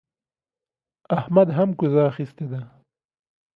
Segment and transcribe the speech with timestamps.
[1.17, 2.61] احمد هم کوزه اخيستې ده.